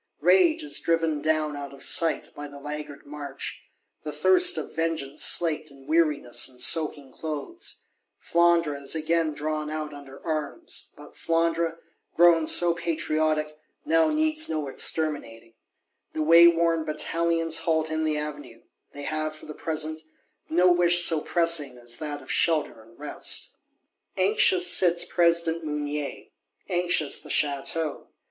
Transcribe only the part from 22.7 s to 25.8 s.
and rest. Anxious sits President